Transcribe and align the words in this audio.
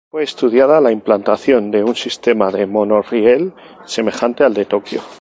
Fue 0.09 0.23
estudiada 0.23 0.81
la 0.81 0.91
implantación 0.91 1.69
de 1.69 1.83
un 1.83 1.93
sistema 1.95 2.49
de 2.51 2.65
monorriel 2.65 3.53
semejante 3.85 4.43
al 4.43 4.55
de 4.55 4.65
Tokio. 4.65 5.01